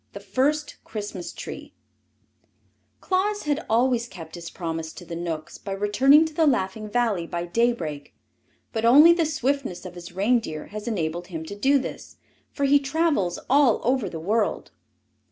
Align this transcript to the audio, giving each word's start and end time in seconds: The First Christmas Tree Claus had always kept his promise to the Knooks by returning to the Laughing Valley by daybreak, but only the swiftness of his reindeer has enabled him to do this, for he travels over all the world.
The 0.13 0.19
First 0.19 0.83
Christmas 0.83 1.31
Tree 1.31 1.75
Claus 3.01 3.43
had 3.43 3.63
always 3.69 4.07
kept 4.07 4.33
his 4.33 4.49
promise 4.49 4.93
to 4.93 5.05
the 5.05 5.15
Knooks 5.15 5.59
by 5.59 5.73
returning 5.73 6.25
to 6.25 6.33
the 6.33 6.47
Laughing 6.47 6.89
Valley 6.89 7.27
by 7.27 7.45
daybreak, 7.45 8.15
but 8.73 8.83
only 8.83 9.13
the 9.13 9.27
swiftness 9.27 9.85
of 9.85 9.93
his 9.93 10.11
reindeer 10.11 10.69
has 10.69 10.87
enabled 10.87 11.27
him 11.27 11.45
to 11.45 11.55
do 11.55 11.77
this, 11.77 12.17
for 12.51 12.63
he 12.63 12.79
travels 12.79 13.37
over 13.47 13.47
all 13.47 13.97
the 13.97 14.19
world. 14.19 14.71